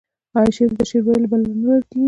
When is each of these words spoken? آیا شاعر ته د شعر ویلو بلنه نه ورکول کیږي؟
آیا 0.37 0.51
شاعر 0.55 0.69
ته 0.71 0.75
د 0.79 0.81
شعر 0.89 1.03
ویلو 1.05 1.29
بلنه 1.31 1.53
نه 1.61 1.67
ورکول 1.69 1.89
کیږي؟ 1.89 1.99